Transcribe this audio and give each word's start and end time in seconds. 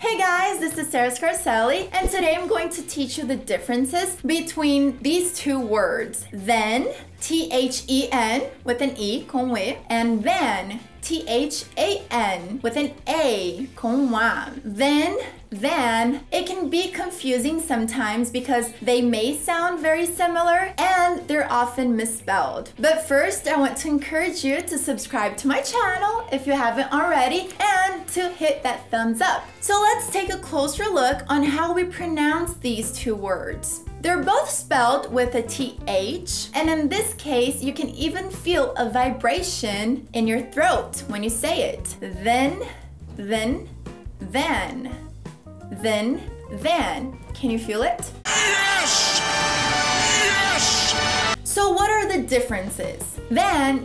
Hey 0.00 0.16
guys, 0.16 0.60
this 0.60 0.78
is 0.78 0.88
Sarah 0.88 1.10
Scarcelli, 1.10 1.90
and 1.92 2.08
today 2.08 2.34
I'm 2.34 2.48
going 2.48 2.70
to 2.70 2.82
teach 2.86 3.18
you 3.18 3.26
the 3.26 3.36
differences 3.36 4.16
between 4.24 4.98
these 5.02 5.34
two 5.34 5.60
words. 5.60 6.24
Then, 6.32 6.88
T 7.20 7.52
H 7.52 7.84
E 7.86 8.08
N 8.10 8.44
with 8.64 8.80
an 8.80 8.96
E, 8.96 9.24
com 9.26 9.54
E, 9.58 9.76
and 9.90 10.22
then, 10.24 10.80
T 11.10 11.24
H 11.26 11.64
A 11.76 12.04
N 12.12 12.60
with 12.62 12.76
an 12.76 12.92
A, 13.08 13.66
A. 13.82 14.52
Then, 14.64 15.18
then, 15.50 16.20
it 16.30 16.46
can 16.46 16.70
be 16.70 16.92
confusing 16.92 17.58
sometimes 17.58 18.30
because 18.30 18.70
they 18.80 19.02
may 19.02 19.36
sound 19.36 19.80
very 19.80 20.06
similar 20.06 20.72
and 20.78 21.26
they're 21.26 21.50
often 21.50 21.96
misspelled. 21.96 22.70
But 22.78 23.08
first, 23.08 23.48
I 23.48 23.58
want 23.58 23.76
to 23.78 23.88
encourage 23.88 24.44
you 24.44 24.62
to 24.62 24.78
subscribe 24.78 25.36
to 25.38 25.48
my 25.48 25.60
channel 25.62 26.28
if 26.30 26.46
you 26.46 26.52
haven't 26.52 26.92
already 26.92 27.48
and 27.58 28.06
to 28.10 28.28
hit 28.28 28.62
that 28.62 28.88
thumbs 28.92 29.20
up. 29.20 29.42
So 29.60 29.80
let's 29.80 30.12
take 30.12 30.32
a 30.32 30.38
closer 30.38 30.84
look 30.84 31.24
on 31.28 31.42
how 31.42 31.72
we 31.72 31.82
pronounce 31.82 32.54
these 32.54 32.92
two 32.92 33.16
words. 33.16 33.80
They're 34.00 34.22
both 34.22 34.48
spelled 34.48 35.12
with 35.12 35.34
a 35.34 35.42
TH, 35.42 36.48
and 36.54 36.70
in 36.70 36.88
this 36.88 37.12
case, 37.14 37.62
you 37.62 37.74
can 37.74 37.90
even 37.90 38.30
feel 38.30 38.72
a 38.78 38.88
vibration 38.88 40.08
in 40.14 40.26
your 40.26 40.40
throat 40.40 41.02
when 41.08 41.22
you 41.22 41.28
say 41.28 41.70
it. 41.70 41.96
Then, 42.00 42.62
then, 43.16 43.68
then, 44.18 44.90
then, 45.70 46.22
then. 46.50 47.18
Can 47.34 47.50
you 47.50 47.58
feel 47.58 47.82
it? 47.82 48.10
So, 51.50 51.70
what 51.70 51.90
are 51.90 52.06
the 52.06 52.22
differences? 52.22 53.02
Then, 53.28 53.84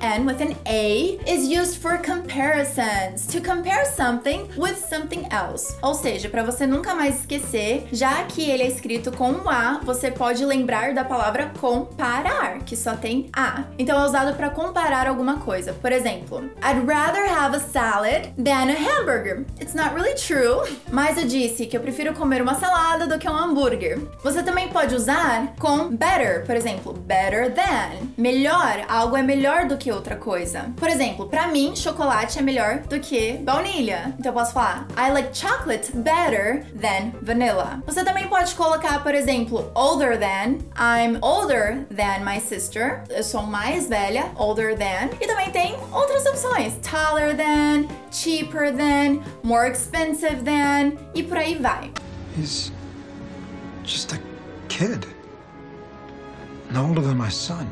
N 0.00 0.24
with 0.24 0.40
an 0.40 0.54
A 0.66 1.18
is 1.26 1.48
used 1.48 1.78
for 1.78 1.98
comparisons, 1.98 3.26
to 3.26 3.40
compare 3.40 3.84
something 3.84 4.48
with 4.56 4.78
something 4.78 5.26
else. 5.32 5.76
Ou 5.82 5.92
seja, 5.94 6.28
para 6.28 6.44
você 6.44 6.68
nunca 6.68 6.94
mais 6.94 7.18
esquecer, 7.18 7.88
já 7.92 8.22
que 8.24 8.48
ele 8.48 8.62
é 8.62 8.68
escrito 8.68 9.10
com 9.10 9.30
um 9.30 9.50
A, 9.50 9.80
você 9.82 10.12
pode 10.12 10.44
lembrar 10.44 10.94
da 10.94 11.04
palavra 11.04 11.50
comparar, 11.58 12.60
que 12.60 12.76
só 12.76 12.94
tem 12.94 13.28
A. 13.32 13.64
Então 13.76 14.00
é 14.00 14.04
usado 14.06 14.36
para 14.36 14.50
comparar 14.50 15.08
alguma 15.08 15.40
coisa. 15.40 15.72
Por 15.72 15.90
exemplo, 15.90 16.48
I'd 16.62 16.86
rather 16.86 17.26
have 17.28 17.56
a 17.56 17.60
salad 17.60 18.32
than 18.36 18.70
a 18.70 18.76
hamburger. 18.76 19.44
It's 19.60 19.74
not 19.74 19.94
really 19.96 20.14
true, 20.14 20.62
mas 20.92 21.18
eu 21.18 21.26
disse 21.26 21.66
que 21.66 21.76
eu 21.76 21.80
prefiro 21.80 22.14
comer 22.14 22.40
uma 22.40 22.54
salada 22.54 23.04
do 23.08 23.18
que 23.18 23.28
um 23.28 23.36
hambúrguer. 23.36 23.98
Você 24.22 24.44
também 24.44 24.68
pode 24.68 24.94
usar 24.94 25.54
com 25.58 25.88
better, 25.88 26.44
por 26.46 26.54
exemplo 26.54 26.68
exemplo, 26.78 26.92
better 26.92 27.52
than. 27.52 28.08
Melhor, 28.16 28.84
algo 28.88 29.16
é 29.16 29.22
melhor 29.22 29.66
do 29.66 29.76
que 29.76 29.90
outra 29.90 30.16
coisa. 30.16 30.72
Por 30.76 30.88
exemplo, 30.88 31.28
para 31.28 31.48
mim, 31.48 31.74
chocolate 31.74 32.38
é 32.38 32.42
melhor 32.42 32.78
do 32.80 33.00
que 33.00 33.32
baunilha. 33.38 34.14
Então 34.18 34.30
eu 34.30 34.34
posso 34.34 34.52
falar 34.52 34.86
I 34.96 35.10
like 35.12 35.36
chocolate 35.36 35.90
better 35.92 36.64
than 36.80 37.12
vanilla. 37.22 37.82
Você 37.86 38.04
também 38.04 38.28
pode 38.28 38.54
colocar, 38.54 39.02
por 39.02 39.14
exemplo, 39.14 39.70
older 39.74 40.18
than. 40.18 40.58
I'm 40.78 41.18
older 41.20 41.84
than 41.94 42.24
my 42.24 42.40
sister. 42.40 43.02
Eu 43.10 43.22
sou 43.22 43.42
mais 43.42 43.88
velha, 43.88 44.30
older 44.36 44.76
than. 44.76 45.10
E 45.20 45.26
também 45.26 45.50
tem 45.50 45.76
outras 45.92 46.24
opções, 46.26 46.74
taller 46.82 47.36
than, 47.36 47.88
cheaper 48.10 48.72
than, 48.72 49.20
more 49.42 49.70
expensive 49.70 50.36
than 50.42 50.92
e 51.14 51.22
por 51.22 51.36
aí 51.36 51.56
vai. 51.56 51.90
He's 52.36 52.70
just 53.84 54.12
a 54.12 54.18
kid. 54.68 55.17
No 56.70 56.86
older 56.86 57.00
than 57.00 57.16
my 57.16 57.30
son. 57.30 57.66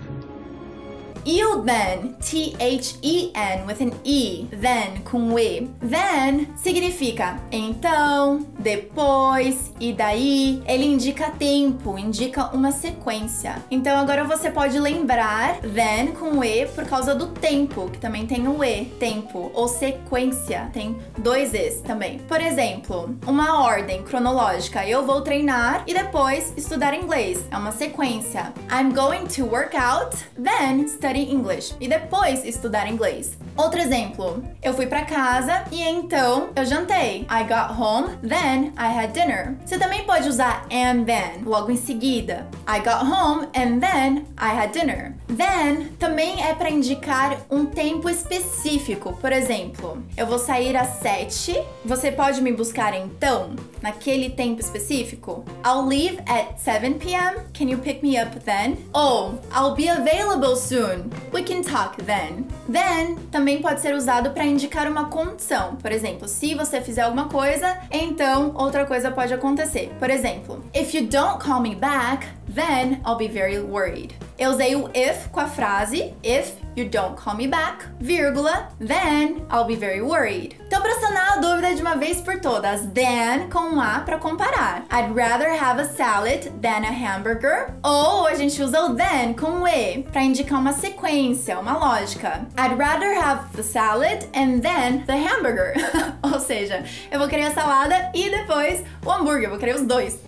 You 1.26 1.64
then, 1.64 2.14
T-H-E-N 2.20 3.66
with 3.66 3.80
an 3.80 3.90
E, 4.04 4.46
then 4.60 5.02
com 5.02 5.36
E. 5.36 5.68
Then 5.80 6.46
significa 6.56 7.40
então, 7.50 8.46
depois 8.60 9.72
e 9.80 9.92
daí. 9.92 10.62
Ele 10.66 10.84
indica 10.84 11.30
tempo, 11.30 11.98
indica 11.98 12.54
uma 12.54 12.70
sequência. 12.70 13.56
Então 13.72 13.98
agora 13.98 14.22
você 14.22 14.52
pode 14.52 14.78
lembrar 14.78 15.58
then 15.62 16.12
com 16.12 16.44
E 16.44 16.66
por 16.66 16.84
causa 16.84 17.12
do 17.12 17.26
tempo, 17.26 17.90
que 17.90 17.98
também 17.98 18.24
tem 18.24 18.46
o 18.46 18.62
E, 18.62 18.84
tempo, 18.84 19.50
ou 19.52 19.66
sequência, 19.66 20.70
tem 20.72 20.96
dois 21.18 21.52
E's 21.54 21.80
também. 21.80 22.20
Por 22.20 22.40
exemplo, 22.40 23.18
uma 23.26 23.64
ordem 23.64 24.04
cronológica. 24.04 24.86
Eu 24.86 25.04
vou 25.04 25.22
treinar 25.22 25.82
e 25.88 25.92
depois 25.92 26.52
estudar 26.56 26.94
inglês. 26.94 27.44
É 27.50 27.56
uma 27.56 27.72
sequência. 27.72 28.52
I'm 28.70 28.92
going 28.92 29.26
to 29.26 29.44
work 29.44 29.76
out, 29.76 30.16
then 30.40 30.86
study 30.86 31.15
study 31.16 31.32
English 31.32 31.74
e 31.80 31.88
depois 31.88 32.44
estudar 32.44 32.86
inglês. 32.86 33.38
Outro 33.56 33.80
exemplo, 33.80 34.44
eu 34.62 34.74
fui 34.74 34.86
para 34.86 35.04
casa 35.04 35.64
e 35.72 35.82
então 35.82 36.50
eu 36.54 36.64
jantei. 36.66 37.26
I 37.30 37.42
got 37.44 37.78
home, 37.78 38.08
then 38.22 38.72
I 38.76 38.92
had 38.92 39.12
dinner. 39.12 39.56
Você 39.64 39.78
também 39.78 40.04
pode 40.04 40.28
usar 40.28 40.66
and 40.70 41.04
then 41.04 41.42
logo 41.44 41.70
em 41.70 41.76
seguida. 41.76 42.46
I 42.68 42.80
got 42.80 43.02
home 43.02 43.46
and 43.54 43.80
then 43.80 44.26
I 44.38 44.54
had 44.54 44.72
dinner. 44.72 45.14
Then 45.28 45.88
também 45.98 46.44
é 46.44 46.54
para 46.54 46.70
indicar 46.70 47.38
um 47.50 47.64
tempo 47.64 48.10
específico. 48.10 49.14
Por 49.14 49.32
exemplo, 49.32 50.02
eu 50.16 50.26
vou 50.26 50.38
sair 50.38 50.76
às 50.76 51.00
7, 51.00 51.58
você 51.84 52.12
pode 52.12 52.42
me 52.42 52.52
buscar 52.52 52.94
então, 52.94 53.56
naquele 53.82 54.30
tempo 54.30 54.60
específico? 54.60 55.44
I'll 55.64 55.86
leave 55.86 56.18
at 56.26 56.58
7 56.58 56.94
p.m. 56.94 57.40
Can 57.54 57.68
you 57.68 57.78
pick 57.78 58.02
me 58.02 58.20
up 58.20 58.38
then? 58.40 58.76
Ou 58.92 59.40
I'll 59.52 59.74
be 59.74 59.88
available 59.88 60.56
soon. 60.56 61.05
We 61.32 61.42
can 61.42 61.62
talk 61.62 61.96
then. 62.04 62.46
Then 62.70 63.16
também 63.30 63.60
pode 63.60 63.80
ser 63.80 63.94
usado 63.94 64.30
para 64.30 64.44
indicar 64.44 64.90
uma 64.90 65.06
condição. 65.06 65.76
Por 65.76 65.92
exemplo, 65.92 66.28
se 66.28 66.54
você 66.54 66.80
fizer 66.80 67.02
alguma 67.02 67.28
coisa, 67.28 67.78
então 67.90 68.52
outra 68.54 68.84
coisa 68.84 69.10
pode 69.10 69.32
acontecer. 69.32 69.92
Por 69.98 70.10
exemplo, 70.10 70.62
if 70.74 70.94
you 70.94 71.06
don't 71.06 71.38
call 71.42 71.60
me 71.60 71.74
back, 71.74 72.26
then 72.54 73.00
I'll 73.04 73.16
be 73.16 73.28
very 73.28 73.58
worried. 73.60 74.14
Eu 74.38 74.50
usei 74.50 74.76
o 74.76 74.90
if 74.94 75.28
com 75.28 75.40
a 75.40 75.48
frase 75.48 76.14
if 76.22 76.52
you 76.76 76.86
don't 76.88 77.16
call 77.16 77.34
me 77.34 77.48
back, 77.48 77.86
vírgula, 77.98 78.68
then 78.78 79.46
I'll 79.50 79.64
be 79.64 79.76
very 79.76 80.02
worried. 80.02 80.56
Então, 80.66 80.82
para 80.82 81.00
sanar 81.00 81.32
a 81.32 81.36
dúvida 81.36 81.74
de 81.74 81.80
uma 81.80 81.96
vez 81.96 82.20
por 82.20 82.38
todas, 82.38 82.82
then 82.92 83.48
com 83.48 83.60
um 83.60 83.80
A 83.80 84.00
para 84.00 84.18
comparar. 84.18 84.84
I'd 84.90 85.14
rather 85.14 85.48
have 85.48 85.80
a 85.80 85.86
salad 85.86 86.50
than 86.60 86.84
a 86.84 86.90
hamburger. 86.90 87.72
Ou 87.82 88.26
a 88.26 88.34
gente 88.34 88.62
usa 88.62 88.82
o 88.82 88.94
then 88.94 89.32
com 89.32 89.62
um 89.62 89.66
E 89.66 90.02
para 90.02 90.22
indicar 90.22 90.60
uma 90.60 90.74
sequência, 90.74 91.58
uma 91.58 91.78
lógica. 91.78 92.46
I'd 92.58 92.76
rather 92.76 93.14
have 93.14 93.56
the 93.56 93.62
salad 93.62 94.26
and 94.34 94.60
then 94.60 95.04
the 95.06 95.16
hamburger. 95.16 95.72
Ou 96.22 96.38
seja, 96.40 96.84
eu 97.10 97.18
vou 97.18 97.28
querer 97.28 97.46
a 97.46 97.54
salada 97.54 98.10
e 98.14 98.28
depois 98.28 98.84
o 99.02 99.10
hambúrguer. 99.10 99.44
Eu 99.44 99.50
vou 99.50 99.58
querer 99.58 99.76
os 99.76 99.82
dois. 99.82 100.20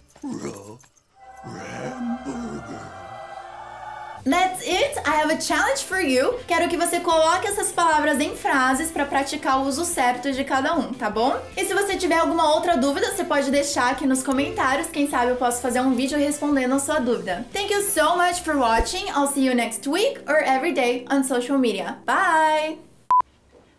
That's 4.29 4.61
it! 4.63 4.99
I 5.07 5.23
have 5.23 5.31
a 5.31 5.41
challenge 5.41 5.85
for 5.85 6.01
you. 6.01 6.35
Quero 6.47 6.69
que 6.69 6.77
você 6.77 7.01
coloque 7.01 7.47
essas 7.47 7.73
palavras 7.73 8.21
em 8.21 8.37
frases 8.37 8.91
para 8.91 9.07
praticar 9.07 9.59
o 9.61 9.63
uso 9.63 9.87
certo 9.87 10.31
de 10.31 10.45
cada 10.45 10.75
um, 10.75 10.93
tá 10.93 11.09
bom? 11.09 11.41
E 11.57 11.65
se 11.65 11.73
você 11.73 11.97
tiver 11.97 12.19
alguma 12.19 12.55
outra 12.55 12.77
dúvida, 12.77 13.11
você 13.11 13.25
pode 13.25 13.51
deixar 13.51 13.91
aqui 13.91 14.07
nos 14.07 14.23
comentários. 14.23 14.89
Quem 14.89 15.09
sabe 15.09 15.31
eu 15.31 15.37
posso 15.37 15.63
fazer 15.63 15.81
um 15.81 15.95
vídeo 15.95 16.19
respondendo 16.19 16.75
a 16.75 16.79
sua 16.79 16.99
dúvida. 16.99 17.47
Thank 17.55 17.73
you 17.73 17.81
so 17.81 18.19
much 18.19 18.43
for 18.43 18.55
watching. 18.57 19.09
I'll 19.09 19.29
see 19.29 19.47
you 19.47 19.55
next 19.55 19.89
week 19.89 20.21
or 20.29 20.37
every 20.45 20.75
day 20.75 21.07
on 21.11 21.25
social 21.25 21.57
media. 21.57 21.97
Bye! 22.05 22.77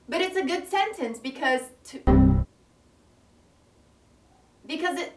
But 0.07 0.21
it's 0.21 0.35
a 0.35 0.41
good 0.41 0.67
sentence 0.67 1.19
because 1.19 1.61
to... 1.91 1.99
Because 4.65 4.99
it... 4.99 5.13